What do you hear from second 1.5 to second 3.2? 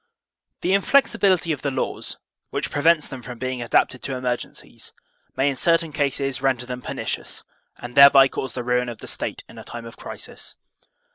of the laws, which prevents